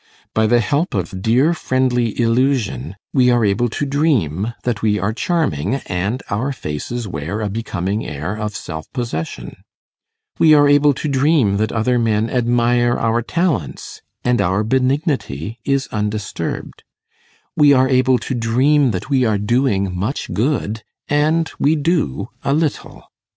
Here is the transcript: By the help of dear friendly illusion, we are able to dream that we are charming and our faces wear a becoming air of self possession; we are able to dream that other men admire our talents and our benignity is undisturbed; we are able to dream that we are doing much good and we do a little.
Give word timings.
By 0.33 0.47
the 0.47 0.61
help 0.61 0.95
of 0.95 1.21
dear 1.21 1.53
friendly 1.53 2.19
illusion, 2.19 2.95
we 3.13 3.29
are 3.29 3.45
able 3.45 3.69
to 3.69 3.85
dream 3.85 4.51
that 4.63 4.81
we 4.81 4.97
are 4.97 5.13
charming 5.13 5.75
and 5.85 6.23
our 6.27 6.51
faces 6.51 7.07
wear 7.07 7.39
a 7.39 7.49
becoming 7.51 8.03
air 8.07 8.35
of 8.35 8.55
self 8.55 8.91
possession; 8.93 9.57
we 10.39 10.55
are 10.55 10.67
able 10.67 10.95
to 10.95 11.07
dream 11.07 11.57
that 11.57 11.71
other 11.71 11.99
men 11.99 12.31
admire 12.31 12.97
our 12.97 13.21
talents 13.21 14.01
and 14.23 14.41
our 14.41 14.63
benignity 14.63 15.59
is 15.65 15.85
undisturbed; 15.91 16.83
we 17.55 17.71
are 17.71 17.87
able 17.87 18.17
to 18.17 18.33
dream 18.33 18.89
that 18.89 19.11
we 19.11 19.23
are 19.23 19.37
doing 19.37 19.95
much 19.95 20.33
good 20.33 20.81
and 21.09 21.51
we 21.59 21.75
do 21.75 22.29
a 22.43 22.55
little. 22.55 23.03